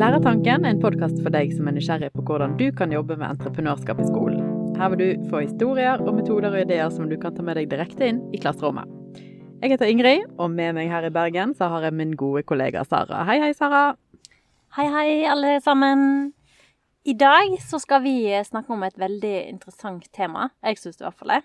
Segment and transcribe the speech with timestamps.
[0.00, 3.34] Læretanken er en podkast for deg som er nysgjerrig på hvordan du kan jobbe med
[3.34, 4.46] entreprenørskap i skolen.
[4.78, 7.68] Her vil du få historier og metoder og ideer som du kan ta med deg
[7.68, 8.88] direkte inn i klasserommet.
[9.60, 12.80] Jeg heter Ingrid, og med meg her i Bergen så har jeg min gode kollega
[12.88, 13.26] Sara.
[13.28, 13.82] Hei, hei, Sara.
[14.78, 16.30] Hei, hei, alle sammen.
[17.04, 18.16] I dag så skal vi
[18.48, 20.48] snakke om et veldig interessant tema.
[20.64, 21.42] Jeg syns i hvert fall det.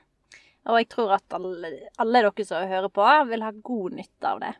[0.71, 4.46] Og jeg tror at alle, alle dere som hører på, vil ha god nytte av
[4.47, 4.56] det.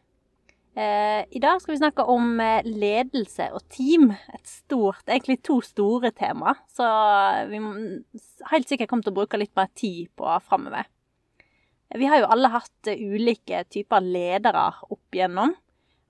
[0.76, 4.10] Eh, I dag skal vi snakke om eh, ledelse og team.
[4.36, 6.52] Et stort, egentlig to store tema.
[6.68, 6.88] Så
[7.48, 7.76] vi må
[8.52, 10.90] helt sikkert kommer til å bruke litt mer tid på framover.
[11.96, 15.56] Vi har jo alle hatt eh, ulike typer ledere opp igjennom.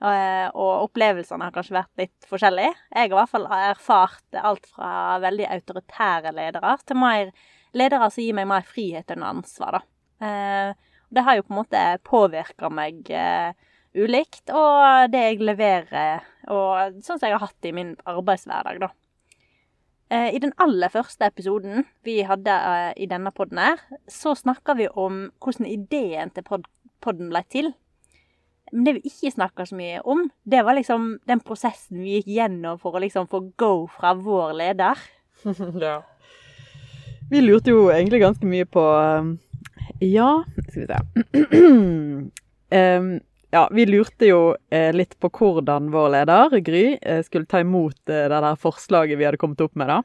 [0.05, 2.74] Eh, og opplevelsene har kanskje vært litt forskjellige.
[2.90, 7.30] Jeg har i hvert fall erfart alt fra veldig autoritære ledere til mer
[7.76, 9.77] ledere som gir meg mer frihet enn ansvar.
[9.77, 10.26] Da.
[10.26, 13.54] Eh, det har jo på en måte påvirka meg eh,
[13.96, 18.82] ulikt, og det jeg leverer, og sånn som jeg har hatt det i min arbeidshverdag,
[18.84, 18.91] da.
[20.13, 22.54] Eh, I den aller første episoden vi hadde
[23.01, 26.68] i denne podden her, så snakka vi om hvordan ideen til pod
[27.05, 27.71] podden ble til.
[28.71, 32.32] Men det vi ikke snakka så mye om, det var liksom den prosessen vi gikk
[32.38, 35.01] gjennom for å liksom få go fra vår leder.
[35.85, 35.99] ja.
[37.29, 38.85] Vi lurte jo egentlig ganske mye på
[40.01, 40.29] ja,
[40.68, 40.98] skal vi se.
[42.73, 43.20] um,
[43.55, 44.39] ja, vi lurte jo
[44.70, 49.20] eh, litt på hvordan vår leder, Gry, eh, skulle ta imot eh, det der forslaget
[49.20, 50.01] vi hadde kommet opp med, da.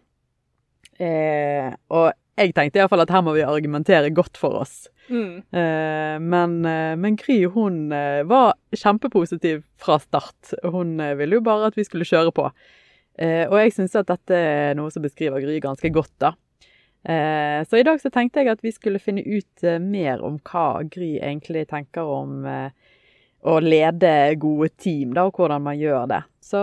[1.00, 4.84] Eh, og jeg tenkte iallfall at her må vi argumentere godt for oss.
[5.10, 5.40] Mm.
[5.50, 7.88] Eh, men, eh, men, Gry hun
[8.30, 10.54] var kjempepositiv fra start.
[10.62, 12.46] Hun ville jo bare at vi skulle kjøre på.
[13.20, 16.30] og jeg syns at dette er noe som beskriver Gry ganske godt, da.
[17.02, 20.84] Eh, så i dag så tenkte jeg at vi skulle finne ut mer om hva
[20.86, 22.46] Gry egentlig tenker om
[23.40, 24.10] å lede
[24.40, 26.20] gode team, da, og hvordan man gjør det.
[26.44, 26.60] Så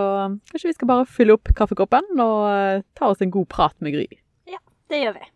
[0.52, 4.08] kanskje vi skal bare fylle opp kaffekoppen og ta oss en god prat med Gry.
[4.50, 4.62] Ja,
[4.92, 5.32] det gjør vi.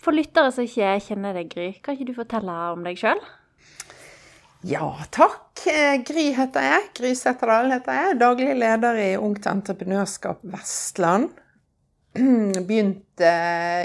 [0.00, 3.20] For lyttere som ikke kjenner deg, Gry, kan ikke du fortelle om deg sjøl?
[4.64, 5.60] Ja, takk.
[5.68, 6.88] Eh, Gry heter jeg.
[6.96, 8.16] Gry Setterdal heter jeg.
[8.20, 11.30] Daglig leder i Ungt Entreprenørskap Vestland.
[12.68, 13.34] Begynte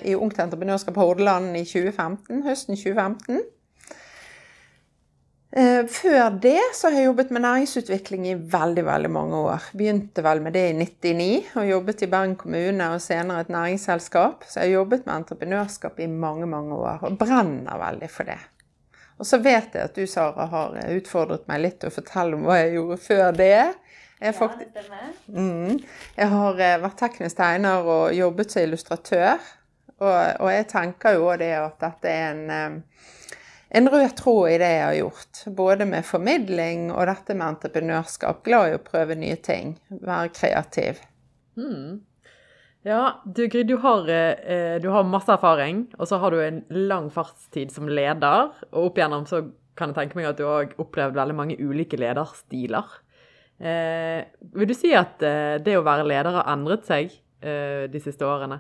[0.03, 3.44] i Ungt Entreprenørskap Hordaland i 2015, høsten 2015.
[5.56, 9.69] Eh, før det så har jeg jobbet med næringsutvikling i veldig veldig mange år.
[9.78, 14.44] Begynte vel med det i 99 og jobbet i Bergen kommune og senere et næringsselskap.
[14.50, 18.42] Så jeg har jobbet med entreprenørskap i mange, mange år og brenner veldig for det.
[19.16, 22.44] Og så vet jeg at du, Sara, har utfordret meg litt til å fortelle om
[22.44, 23.62] hva jeg gjorde før det.
[24.25, 25.75] Jeg, faktisk, ja, det mm,
[26.18, 29.52] jeg har eh, vært teknisk tegner og jobbet som illustratør.
[29.96, 33.12] Og, og, jeg tenker jo det at dette er en, eh,
[33.80, 35.44] en rød tråd i det jeg har gjort.
[35.62, 38.41] Både med formidling og dette med entreprenørskap.
[38.47, 39.78] Glad i å prøve nye ting.
[40.02, 41.06] Være kreativ.
[41.59, 42.02] Mm.
[42.86, 46.59] Ja, du Gry, du har, eh, du har, masse erfaring, og så har du en
[46.69, 48.52] lang fartstid som leder.
[48.74, 51.97] Og opp igjennom så kan jeg tenke meg at du har opplevd veldig mange ulike
[51.97, 52.86] lederstiler.
[53.60, 58.02] Eh, vil du si at eh, det å være leder har endret seg eh, de
[58.04, 58.60] siste årene?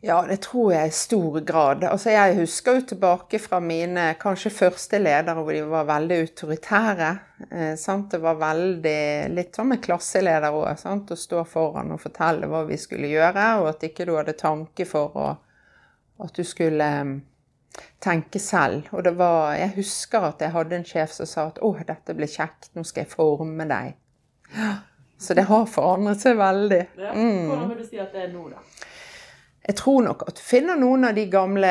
[0.00, 1.82] Ja, det tror jeg i stor grad.
[1.82, 7.08] Altså, jeg husker jo tilbake fra mine kanskje første ledere hvor de var veldig autoritære.
[7.50, 9.00] Eh, det var veldig
[9.34, 10.70] litt sånn med klasseleder òg.
[10.70, 14.86] Å stå foran og fortelle hva vi skulle gjøre, og at ikke du hadde tanke
[14.86, 15.32] for å,
[16.22, 16.90] at du skulle
[18.00, 18.88] tenke selv.
[18.92, 22.14] Og det var Jeg husker at jeg hadde en sjef som sa at 'Å, dette
[22.14, 23.94] blir kjekt, nå skal jeg forme deg'.
[25.18, 26.84] Så det har forandret seg veldig.
[26.98, 27.12] Ja.
[27.12, 28.62] Hvordan vil du si at det er nå, da?
[29.68, 31.70] Jeg tror nok at du finner noen av de gamle,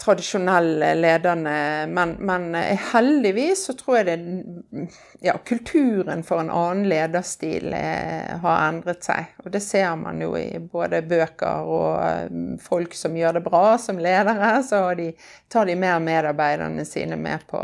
[0.00, 4.86] tradisjonelle lederne, men, men eh, heldigvis så tror jeg det
[5.20, 9.36] Ja, kulturen for en annen lederstil er, eh, har endret seg.
[9.44, 13.76] Og det ser man jo i både bøker og eh, folk som gjør det bra
[13.84, 15.10] som ledere, så de,
[15.52, 17.60] tar de mer medarbeiderne sine med på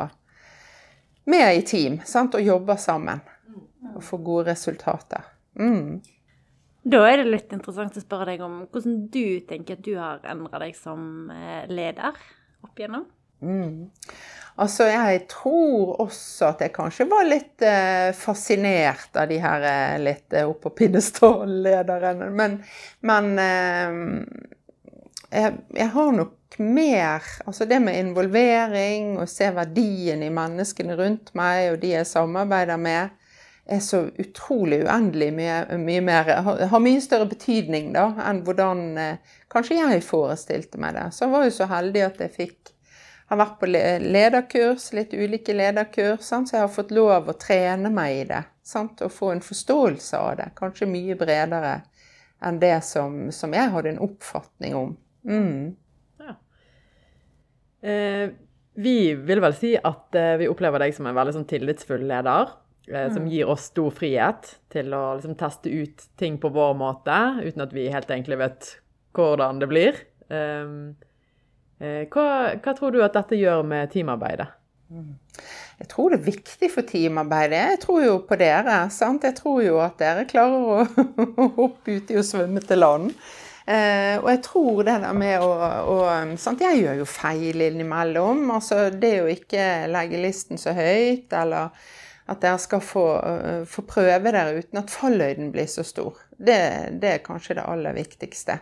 [1.33, 3.25] Med i team, sant, og jobber sammen.
[3.95, 5.25] Og får gode resultater.
[5.57, 6.03] Mm.
[6.83, 10.23] Da er det litt interessant å spørre deg om hvordan du tenker at du har
[10.27, 12.17] endra deg som eh, leder
[12.63, 13.05] opp igjennom?
[13.43, 13.91] Mm.
[14.63, 20.03] Altså, jeg tror også at jeg kanskje var litt eh, fascinert av de her eh,
[20.03, 22.29] litt eh, oppå pinnestål-lederne.
[22.37, 22.59] Men,
[23.09, 23.97] men eh,
[25.31, 31.31] jeg, jeg, har nok mer Altså det med involvering og se verdien i menneskene rundt
[31.39, 33.15] meg og de jeg samarbeider med
[33.71, 39.37] er så utrolig uendelig mye, mye mer Har mye større betydning da, enn hvordan eh,
[39.53, 41.09] kanskje jeg forestilte meg det.
[41.15, 42.73] Så jeg var jo så heldig at jeg fikk
[43.33, 46.51] har vært på lederkurs, litt ulike lederkurs, sant?
[46.51, 48.43] så jeg har fått lov å trene meg i det.
[48.67, 49.01] Sant?
[49.01, 50.51] Og få en forståelse av det.
[50.59, 51.79] Kanskje mye bredere
[52.45, 54.93] enn det som, som jeg hadde en oppfatning om.
[55.25, 55.73] Mm.
[56.21, 56.35] Ja.
[57.89, 58.27] Eh,
[58.75, 62.53] vi vil vel si at eh, vi opplever deg som en veldig sånn tillitsfull leder.
[62.89, 63.31] Eh, som mm.
[63.31, 67.75] gir oss stor frihet til å liksom, teste ut ting på vår måte, uten at
[67.77, 68.73] vi helt egentlig vet
[69.15, 70.01] hvordan det blir.
[70.33, 70.95] Um,
[71.83, 72.25] hva,
[72.63, 74.47] hva, tror du at dette gjør med teamarbeidet?
[75.83, 77.63] Jeg tror det er viktig for teamarbeidet.
[77.75, 78.85] Jeg tror jo på dere.
[78.95, 79.25] sant?
[79.27, 81.07] Jeg tror jo at dere klarer å,
[81.59, 83.09] hoppe uti og svømme til land.
[83.63, 85.51] Eh, og jeg tror det der med å,
[85.95, 85.97] å
[86.41, 86.63] sant?
[86.63, 88.45] Jeg gjør jo feil innimellom.
[88.55, 91.75] altså Det å ikke legge listen så høyt, eller
[92.33, 96.19] at dere skal få, uh, få prøve dere uten at falløyden blir så stor.
[96.37, 96.59] Det,
[97.03, 98.59] det er kanskje det aller viktigste.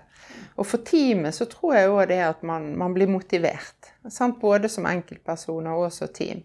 [0.60, 3.92] Og for teamet så tror jeg òg det at man, man blir motivert.
[4.08, 4.40] Sant?
[4.40, 6.42] Både som enkeltpersoner og som team.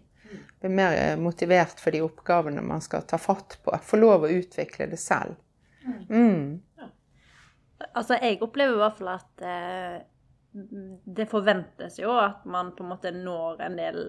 [0.60, 3.74] Blir mer eh, motivert for de oppgavene man skal ta fatt på.
[3.84, 5.36] Få lov å utvikle det selv.
[6.08, 6.62] Mm.
[7.92, 9.98] Altså, jeg opplever i hvert fall at eh,
[11.18, 14.00] det forventes jo at man på en måte når en del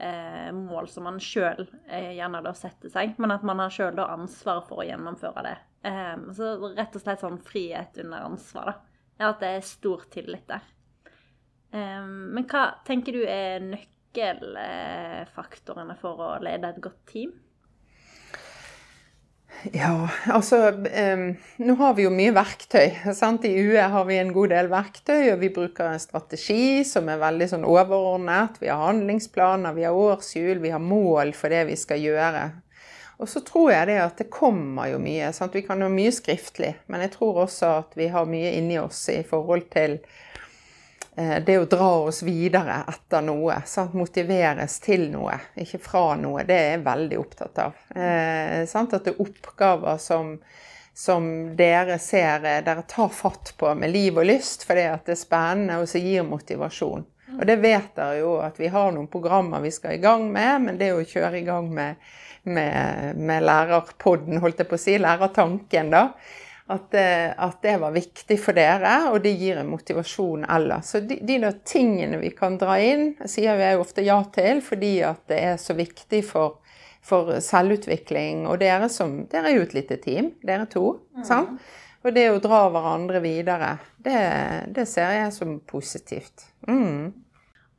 [0.00, 4.00] eh, mål som man sjøl eh, gjerne da setter seg, men at man har sjøl
[4.04, 5.56] ansvar for å gjennomføre det.
[5.88, 8.78] Eh, så rett og slett sånn frihet under ansvar, da
[9.20, 10.60] at det er stor tillit der.
[11.70, 17.30] Um, men hva tenker du er nøkkelfaktorene for å lede et godt team?
[19.72, 21.24] Ja, altså um,
[21.60, 22.94] Nå har vi jo mye verktøy.
[23.16, 23.44] Sant?
[23.44, 27.20] I UE har vi en god del verktøy, og vi bruker en strategi som er
[27.20, 28.56] veldig sånn overordnet.
[28.62, 32.46] Vi har handlingsplaner, vi har årshjul, vi har mål for det vi skal gjøre.
[33.20, 35.28] Og så tror jeg det at det kommer jo mye.
[35.36, 35.52] Sant?
[35.52, 39.02] Vi kan ha mye skriftlig, men jeg tror også at vi har mye inni oss
[39.12, 40.00] i forhold til
[41.16, 43.60] det å dra oss videre etter noe.
[43.66, 43.96] Sant?
[43.98, 46.44] Motiveres til noe, ikke fra noe.
[46.48, 47.78] Det er jeg veldig opptatt av.
[47.94, 50.36] Eh, at det er oppgaver som,
[50.94, 51.28] som
[51.58, 55.82] dere ser eh, dere tar fatt på med liv og lyst fordi det er spennende
[55.82, 57.04] og så gir motivasjon.
[57.36, 60.66] Og det vet dere jo at vi har noen programmer vi skal i gang med,
[60.66, 62.10] men det å kjøre i gang med
[62.42, 66.04] med, med lærerpodden, holdt jeg på å si, lærertanken, da.
[66.70, 70.92] At, at, det var viktig for dere, og det gir en motivasjon ellers.
[70.92, 75.24] Så de, de tingene vi kan dra inn, sier jeg ofte ja til, fordi at
[75.32, 76.60] det er så viktig for,
[77.02, 78.44] for selvutvikling.
[78.46, 81.00] Og dere, som, dere er jo et lite team, dere to.
[81.18, 81.24] Mm.
[81.26, 81.72] sant?
[82.00, 84.20] Og det å dra hverandre videre, det,
[84.72, 86.46] det ser jeg som positivt.
[86.68, 87.10] Mm.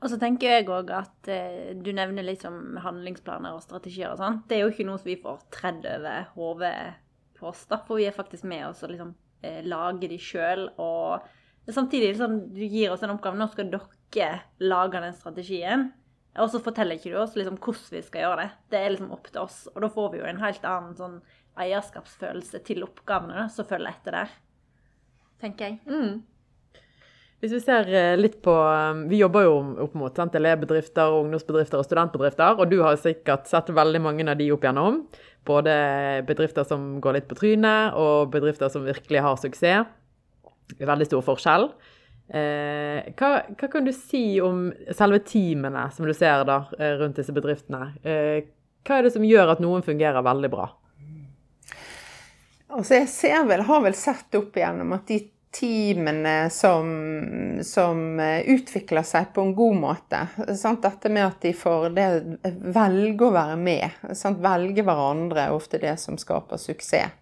[0.01, 4.21] Og så tenker jeg òg at eh, du nevner litt om handlingsplaner og strategier og
[4.21, 4.41] sånn.
[4.49, 6.75] Det er jo ikke noe som vi får tredd over hodet
[7.41, 7.81] på oss, da.
[7.87, 10.67] For vi er faktisk med oss og liksom eh, lager de sjøl.
[10.81, 13.39] Og samtidig sånn, du gir oss en oppgave.
[13.39, 14.31] Nå skal dere
[14.63, 15.89] lage den strategien.
[16.39, 18.49] Og så forteller ikke du oss liksom hvordan vi skal gjøre det.
[18.71, 19.65] Det er liksom opp til oss.
[19.73, 21.19] Og da får vi jo en helt annen sånn
[21.59, 24.35] eierskapsfølelse til oppgavene da, som følger etter der.
[25.41, 25.81] Tenker jeg.
[25.89, 26.21] Mm.
[27.41, 29.53] Hvis vi ser eh, litt på eh, Vi jobber jo
[29.87, 32.61] opp mot sant, elevbedrifter, ungdomsbedrifter og studentbedrifter.
[32.61, 35.01] Og du har sikkert sett veldig mange av de opp igjennom.
[35.47, 35.73] Både
[36.27, 39.89] bedrifter som går litt på trynet, og bedrifter som virkelig har suksess.
[40.79, 41.67] Veldig stor forskjell.
[42.31, 47.17] Eh, hva, hva, kan du si om selve teamene som du ser da, eh, rundt
[47.19, 47.89] disse bedriftene?
[48.07, 48.45] Eh,
[48.87, 50.69] hva er det som gjør at noen fungerer veldig bra?
[52.71, 55.19] Altså jeg vel, har vel sett opp igjennom at de
[55.51, 56.91] teamene som,
[57.63, 60.21] som, eh, utvikler seg på en god måte.
[60.55, 60.81] Sant?
[60.83, 62.07] Dette med at de får det,
[62.73, 63.97] velge å være med.
[64.17, 64.39] Sant?
[64.43, 67.17] Velge hverandre er ofte det som skaper suksess.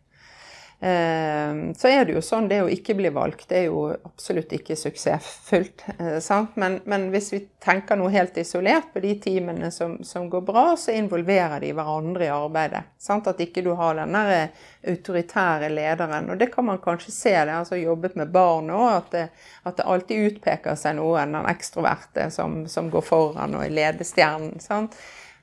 [0.82, 4.54] Ehm, så er det jo sånn, det å ikke bli valgt det er jo absolutt
[4.56, 5.84] ikke suksessfullt.
[6.00, 10.46] Eh, men, men, hvis vi tenker noe helt isolert på de teamene som, som går
[10.48, 12.86] bra, så involverer de hverandre i arbeidet.
[12.98, 13.28] Sant?
[13.28, 16.32] At ikke du har den der eh, autoritære lederen.
[16.32, 19.82] Og det kan man kanskje se, det har altså jobbet med barn òg, at, at,
[19.82, 24.62] det alltid utpeker seg noen, den ekstroverte som, som går foran og er ledestjernen.
[24.64, 24.96] sant?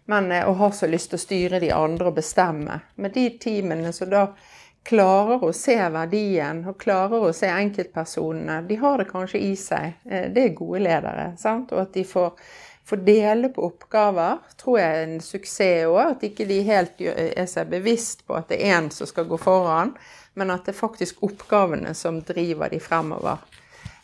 [0.08, 2.80] Men eh, å ha så lyst til å styre de andre og bestemme.
[2.96, 4.30] Med de teamene så da
[4.86, 8.60] klarer å se verdien og klarer å se enkeltpersonene.
[8.68, 9.98] De har det kanskje i seg.
[10.08, 11.32] Eh, det er gode ledere.
[11.40, 11.74] Sant?
[11.74, 12.32] Og at de får,
[12.86, 16.00] får, dele på oppgaver, tror jeg er en suksess òg.
[16.04, 19.40] At ikke de helt er seg bevisst på at det er én som skal gå
[19.42, 19.96] foran,
[20.38, 23.42] men at det er faktisk oppgavene som driver de fremover.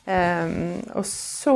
[0.02, 1.52] Um, og så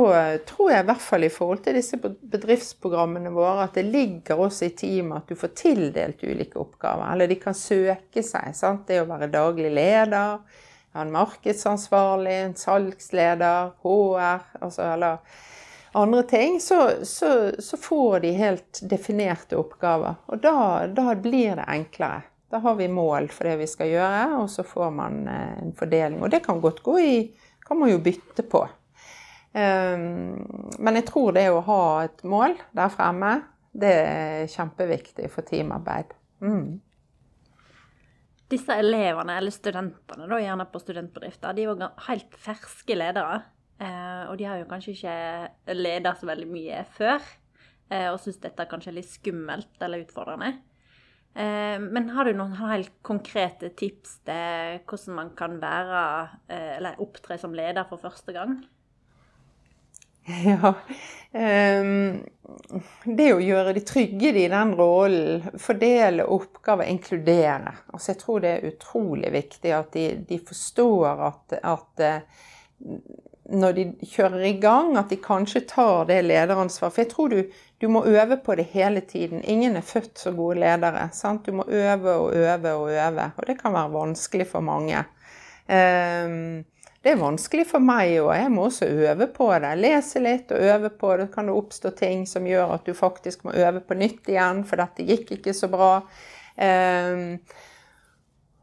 [0.47, 4.69] tror jeg i hvert fall i forhold til disse bedriftsprogrammene våre at det ligger også
[4.69, 7.09] i teamet at du får tildelt ulike oppgaver.
[7.11, 8.55] Eller de kan søke seg.
[8.55, 8.87] Sant?
[8.87, 10.39] Det å være daglig leder,
[10.97, 15.19] en markedsansvarlig, en salgsleder, HR altså, eller
[15.97, 20.15] andre ting, så, så, så får de helt definerte oppgaver.
[20.31, 22.23] Og da, da, blir det enklere.
[22.47, 25.73] Da har vi mål for det vi skal gjøre, og så får man eh, en
[25.75, 26.21] fordeling.
[26.23, 27.17] Og det kan godt gå i
[27.67, 28.63] kan man jo bytte på.
[29.57, 30.43] Um,
[30.79, 33.31] men jeg tror det å ha et mål der fremme,
[33.77, 36.13] det er kjempeviktig for teamarbeid.
[36.43, 36.77] Mm.
[38.47, 43.41] Disse elevene, eller studentene, da, gjerne på studentbedrifter, de er jo helt ferske ledere.
[43.77, 47.25] Eh, og de har jo kanskje ikke ledet så veldig mye før,
[47.91, 50.55] eh, og syns dette kanskje er litt skummelt eller utfordrende.
[51.37, 56.01] Eh, men har du noen helt konkrete tips til hvordan man kan være,
[56.49, 58.57] eh, eller opptre som leder for første gang?
[60.27, 60.73] Ja.
[61.31, 62.23] Um,
[63.05, 67.71] det å gjøre de trygge i den rollen, fordele oppgaver, inkludere.
[67.93, 72.43] Altså jeg tror det er utrolig viktig at de, de forstår at, at eh,
[73.47, 76.95] når de kjører i gang, at de kanskje tar det lederansvaret.
[76.95, 79.43] For jeg tror du, du, må øve på det hele tiden.
[79.43, 81.09] Ingen er født så gode ledere.
[81.13, 81.45] Sant?
[81.45, 83.31] Du må øve og øve og øve.
[83.37, 85.03] Og det kan være vanskelig for mange.
[85.67, 86.65] Um,
[87.03, 88.33] det er vanskelig for meg òg.
[88.35, 89.75] Jeg må også øve på det.
[89.79, 91.29] Lese litt og øve på det.
[91.31, 94.81] Kan det oppstå ting som gjør at du faktisk må øve på nytt igjen, for
[94.81, 95.91] dette gikk ikke så bra.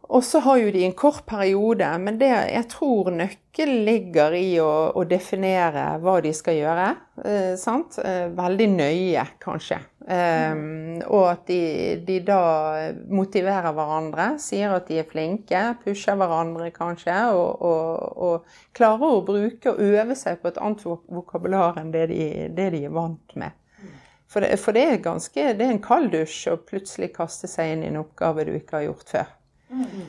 [0.09, 4.59] Og så har jo de en kort periode, men det, jeg tror nøkkelen ligger i
[4.61, 6.89] å, å, definere hva de skal gjøre.
[7.25, 7.97] Eh, sant?
[8.05, 9.79] Eh, veldig nøye, kanskje.
[10.05, 10.53] Eh,
[11.09, 11.61] og at de,
[12.05, 12.41] de, da
[13.09, 19.23] motiverer hverandre, sier at de er flinke, pusher hverandre kanskje, og, og, og, klarer å
[19.25, 23.39] bruke og øve seg på et annet vokabular enn det de, det de er vant
[23.41, 23.57] med.
[24.29, 27.73] For, det, for det, er ganske, det er en kald dusj å plutselig kaste seg
[27.73, 29.33] inn i en oppgave du ikke har gjort før.
[29.75, 30.03] Mm.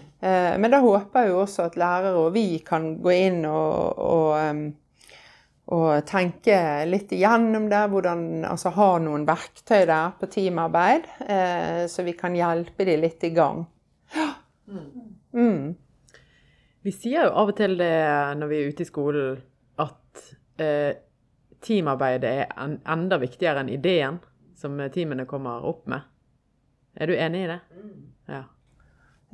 [0.62, 4.60] Men da håper jeg jo også at lærere og vi kan gå inn og, og,
[5.76, 6.58] og tenke
[6.90, 7.84] litt igjennom det.
[7.92, 13.26] Hvordan, altså ha noen verktøy der på teamarbeid, eh, så vi kan hjelpe de litt
[13.26, 13.66] i gang.
[15.36, 15.76] Mm.
[16.86, 17.94] Vi sier jo av og til det
[18.38, 19.40] når vi er ute i skolen,
[19.82, 20.26] at
[20.62, 20.92] eh,
[21.66, 24.20] teamarbeidet er en, enda viktigere enn ideen
[24.56, 26.06] som teamene kommer opp med.
[26.96, 27.60] Er du enig i det?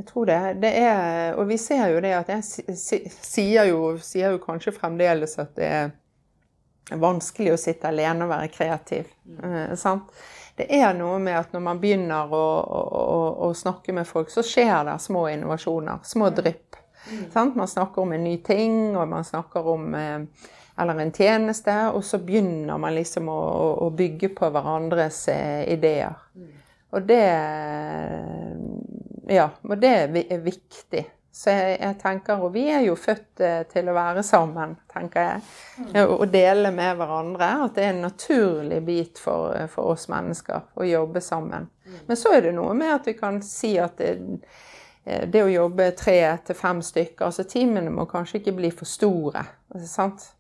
[0.02, 0.40] Jeg tror det.
[0.64, 5.36] det er, og vi ser jo det at jeg sier jo, sier jo kanskje fremdeles
[5.38, 5.92] at det er
[6.98, 9.12] vanskelig å sitte alene og være kreativ.
[9.30, 9.76] Mm.
[10.58, 14.42] Det er noe med at når man begynner å, å, å, snakke med folk, så
[14.42, 16.02] skjer det små innovasjoner.
[16.04, 16.80] Små drypp.
[17.06, 17.54] Mm.
[17.62, 20.50] Man snakker om en ny ting, og man snakker om eh,
[20.82, 23.40] eller en tjeneste, og så begynner man liksom å,
[23.86, 26.18] å bygge på hverandres eh, ideer.
[26.34, 26.52] Mm.
[26.92, 27.26] Og det
[29.30, 31.06] ja, og det er viktig.
[31.32, 35.30] Så jeg, jeg, tenker, og vi er jo født eh, til å være sammen, tenker
[35.30, 35.46] jeg.
[35.80, 35.94] Mm.
[36.18, 37.48] Og dele med hverandre.
[37.68, 41.70] At det er en naturlig bit for, for oss mennesker å jobbe sammen.
[41.88, 42.02] Mm.
[42.10, 44.12] Men så er det noe med at vi kan si at det,
[45.06, 48.90] eh, det å jobbe tre til fem stykker altså timene må kanskje ikke bli for
[48.90, 49.46] store.
[49.88, 50.34] sant?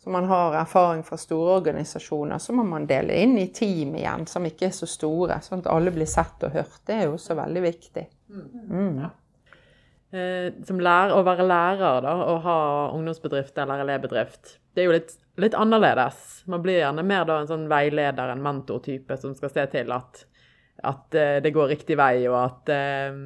[0.00, 4.24] Så man har erfaring fra store organisasjoner, så må man dele inn i team igjen
[4.26, 6.78] som ikke er så store, sånn at alle blir sett og hørt.
[6.88, 8.06] Det er jo også veldig viktig.
[8.32, 8.46] Mm.
[8.70, 9.02] mm.
[9.02, 9.10] Ja.
[10.10, 12.56] Eh, som lærer, å være lærer da, og ha
[12.96, 16.24] ungdomsbedrift eller elevbedrift, det er jo litt, litt, annerledes.
[16.50, 20.24] Man blir gjerne mer da en sånn veileder, en mentortype, som skal se til at,
[20.88, 23.20] at eh, det går riktig vei, og at, eh,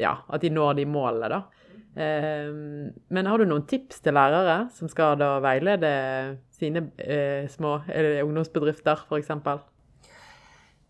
[0.00, 1.34] ja, at de når de målene.
[1.34, 1.61] da.
[1.96, 5.92] Ehm, men har du noen tips til lærere som skal da veilede
[6.56, 7.80] sine eh, små
[8.24, 9.34] ungdomsbedrifter, f.eks.?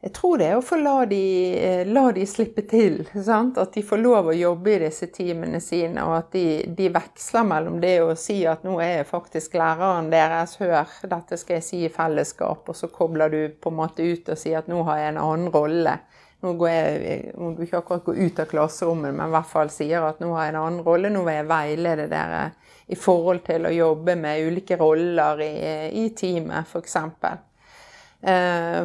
[0.02, 3.04] Jeg tror det er å få la de, eh, la de slippe til.
[3.22, 3.58] Sant?
[3.62, 7.46] At de får lov å jobbe i disse timene sine, og at de, de, veksler
[7.46, 11.66] mellom det å si at nå er jeg faktisk læreren deres, hør, dette skal jeg
[11.68, 14.82] si i fellesskap, og så kobler du på en måte ut og sier at nå
[14.90, 15.94] har jeg en annen rolle.
[16.42, 20.02] Nå går jeg, må ikke akkurat gå ut av klasserommet, men i hvert fall sier
[20.02, 21.12] at nå har jeg en annen rolle.
[21.12, 22.42] Nå vil jeg veilede dere
[22.90, 25.54] i forhold til å jobbe med ulike roller i,
[26.02, 26.82] i teamet, f.eks.
[26.82, 27.40] eksempel.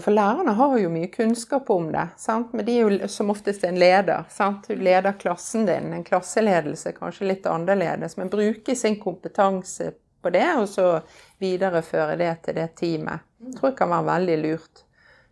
[0.01, 2.53] for lærerne har jo mye kunnskap om det, sant?
[2.53, 4.29] men de er jo som oftest en leder.
[4.29, 4.69] Sant?
[4.69, 5.93] Du leder klassen din.
[5.93, 10.99] En klasseledelse kanskje litt annerledes, men bruke sin kompetanse på det, og så
[11.41, 13.25] videreføre det til det teamet.
[13.47, 14.86] Jeg tror det kan være veldig lurt.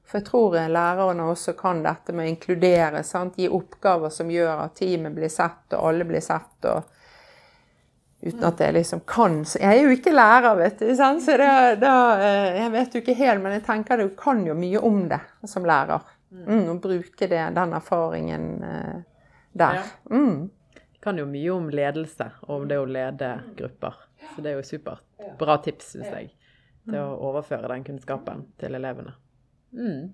[0.06, 3.02] For jeg tror lærerne også kan dette med å inkludere.
[3.04, 3.40] Sant?
[3.42, 6.68] Gi oppgaver som gjør at teamet blir sett, og alle blir sett.
[6.70, 6.92] og
[8.26, 10.92] Uten at jeg liksom kan Jeg er jo ikke lærer, vet du.
[10.98, 11.24] Sant?
[11.26, 11.50] Så det,
[11.82, 15.04] da, eh, jeg vet jo ikke helt, men jeg tenker du kan jo mye om
[15.10, 16.14] det som lærer.
[16.36, 18.96] Mm, og bruke det, den erfaringen eh,
[19.54, 19.84] der.
[20.10, 20.50] Mm.
[21.02, 24.02] Kan jo mye om ledelse og det å lede grupper.
[24.34, 25.06] Så det er jo supert.
[25.40, 26.34] Bra tips, syns jeg.
[26.86, 29.16] til å overføre den kunnskapen til elevene.
[29.76, 30.14] Mm.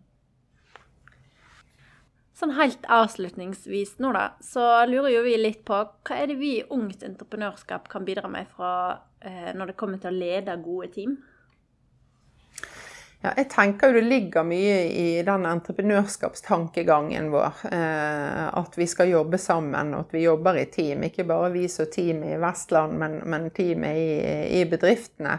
[2.41, 6.55] Sånn helt avslutningsvis nå, da, så lurer jo vi litt på hva er det vi
[6.57, 8.71] i Ungt Entreprenørskap kan bidra med fra,
[9.21, 11.19] eh, når det kommer til å lede gode team?
[13.21, 17.59] Ja, jeg tenker jo det ligger mye i den entreprenørskapstankegangen vår.
[17.69, 21.05] Eh, at vi skal jobbe sammen, og at vi jobber i team.
[21.05, 24.09] Ikke bare vi som team i Vestland, men, men teamet i,
[24.57, 25.37] i bedriftene.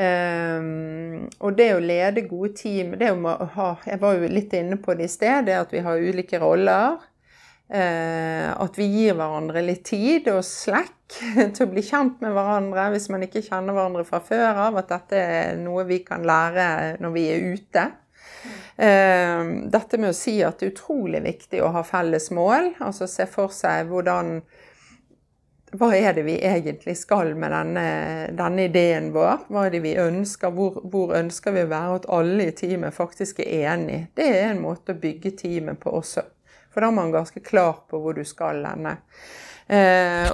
[0.00, 4.78] Um, og det å lede gode team det å ha, Jeg var jo litt inne
[4.80, 7.00] på det i sted, det at vi har ulike roller.
[7.70, 11.18] Uh, at vi gir hverandre litt tid og slekk
[11.54, 14.78] til å bli kjent med hverandre hvis man ikke kjenner hverandre fra før av.
[14.80, 17.86] At dette er noe vi kan lære når vi er ute.
[18.80, 22.72] Uh, dette med å si at det er utrolig viktig å ha felles mål.
[22.80, 24.38] Altså se for seg hvordan
[25.78, 27.84] hva er det vi egentlig skal med denne,
[28.34, 29.44] denne ideen vår?
[29.52, 30.50] Hva er det vi ønsker?
[30.54, 32.00] Hvor, hvor, ønsker vi å være?
[32.00, 34.08] At alle i teamet faktisk er enige.
[34.18, 36.26] Det er en måte å bygge teamet på også.
[36.74, 38.96] For da er man ganske klar på hvor du skal ende.
[39.70, 40.32] Eh,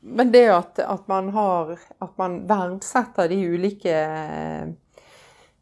[0.00, 3.96] men det at, at, man har At man verdsetter de ulike,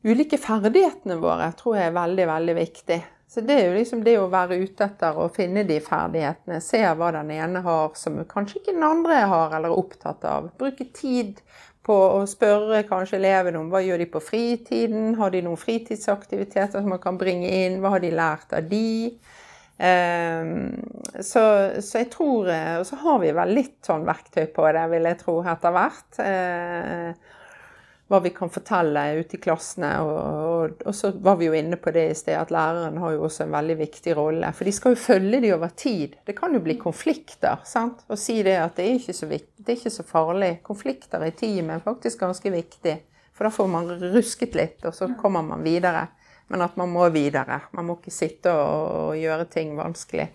[0.06, 3.00] ulike ferdighetene våre, tror jeg er veldig, veldig viktig.
[3.28, 6.62] Så det er jo liksom det å være ute etter å finne de ferdighetene.
[6.64, 10.48] Se hva den ene har som kanskje ikke den andre har eller er opptatt av.
[10.56, 11.42] Bruke tid
[11.84, 15.12] på å spørre kanskje elevene om hva gjør de på fritiden.
[15.20, 17.82] Har de noen fritidsaktiviteter som man kan bringe inn?
[17.84, 19.12] Hva har de lært av de?
[19.78, 20.72] Um,
[21.20, 21.42] så,
[21.78, 22.48] så, jeg tror
[22.80, 26.24] Og så har vi vel litt sånn verktøy på det, vil jeg tro, etter hvert.
[28.08, 29.90] Hva vi kan fortelle ute i klassene.
[30.00, 33.12] Og, og, og, så var vi jo inne på det i sted, at læreren har
[33.14, 34.52] jo også en veldig viktig rolle.
[34.56, 36.16] For de skal jo følge de over tid.
[36.24, 37.60] Det kan jo bli konflikter.
[37.68, 38.06] sant?
[38.08, 40.52] Å si det at det er ikke så, viktig, det er ikke så farlig.
[40.64, 42.96] Konflikter i teamet er faktisk ganske viktig.
[43.36, 46.08] For da får man rusket litt, og så kommer man videre.
[46.48, 47.60] Men at man må videre.
[47.76, 50.30] Man må ikke sitte og, og gjøre ting vanskelig.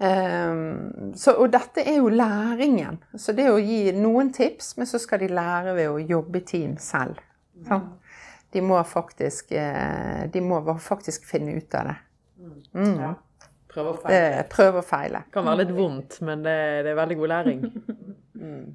[0.00, 3.02] Um, så, og dette er jo læringen.
[3.20, 6.46] Så det å gi noen tips, men så skal de lære ved å jobbe i
[6.48, 7.20] team selv.
[7.60, 7.90] Mm.
[8.54, 11.98] De, må faktisk, eh, de må faktisk finne ut av det.
[12.72, 12.94] Mm.
[12.96, 13.12] Ja.
[13.70, 14.46] Prøve og feile.
[14.50, 15.20] Prøv og feile.
[15.28, 17.62] Det kan være litt vondt, men det, det er veldig god læring.
[18.40, 18.70] Mm.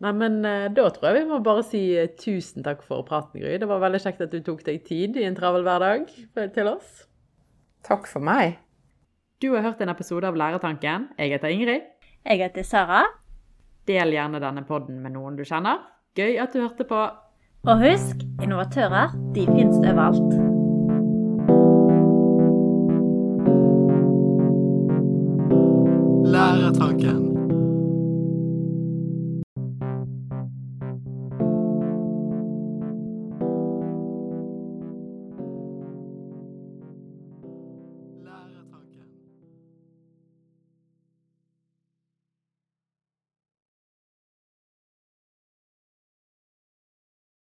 [0.00, 3.42] Nei, men eh, da tror jeg vi må bare si eh, tusen takk for praten,
[3.42, 3.58] Gry.
[3.60, 6.06] Det var veldig kjekt at du tok deg tid i en travel hverdag
[6.54, 7.02] til oss.
[7.84, 8.56] Takk for meg.
[9.42, 11.08] Du har hørt en episode av Lærertanken.
[11.18, 11.82] Jeg heter Ingrid.
[12.24, 13.02] Jeg heter Sara.
[13.86, 15.84] Del gjerne denne podden med noen du kjenner.
[16.16, 17.04] Gøy at du hørte på.
[17.68, 20.45] Og husk, innovatører de finnes overalt.